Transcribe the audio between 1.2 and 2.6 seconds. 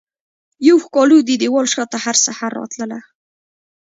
ددیوال شاته هرسحر